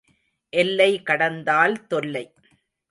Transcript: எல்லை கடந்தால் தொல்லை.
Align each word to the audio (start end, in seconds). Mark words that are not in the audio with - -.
எல்லை 0.53 1.01
கடந்தால் 1.03 1.87
தொல்லை. 1.87 2.25